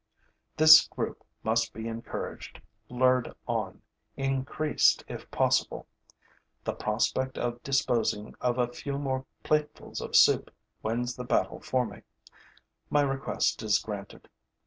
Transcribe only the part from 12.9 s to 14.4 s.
request is granted.